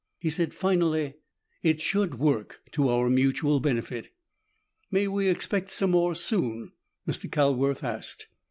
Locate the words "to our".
2.71-3.07